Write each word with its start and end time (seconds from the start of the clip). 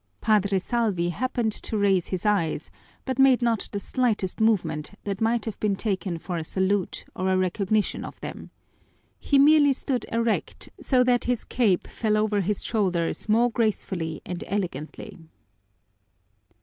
Padre 0.19 0.57
Salvi 0.57 1.09
happened 1.09 1.51
to 1.51 1.77
raise 1.77 2.07
his 2.07 2.25
eyes, 2.25 2.71
but 3.05 3.19
made 3.19 3.39
not 3.39 3.69
the 3.71 3.79
slightest 3.79 4.39
movement 4.41 4.93
that 5.03 5.21
might 5.21 5.45
have 5.45 5.59
been 5.59 5.75
taken 5.75 6.17
for 6.17 6.37
a 6.37 6.43
salute 6.43 7.05
or 7.15 7.29
a 7.29 7.37
recognition 7.37 8.03
of 8.03 8.19
them. 8.19 8.49
He 9.19 9.37
merely 9.37 9.73
stood 9.73 10.07
erect, 10.11 10.69
so 10.81 11.03
that 11.03 11.25
his 11.25 11.43
cope 11.43 11.85
fell 11.87 12.17
over 12.17 12.41
his 12.41 12.63
shoulders 12.65 13.29
more 13.29 13.51
gracefully 13.51 14.23
and 14.25 14.43
elegantly. 14.47 15.19